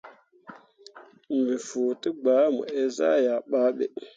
Me 1.43 1.53
fuu 1.67 1.91
degba 2.01 2.35
mo 2.55 2.61
eezah 2.79 3.17
yah 3.25 3.41
babe. 3.51 3.85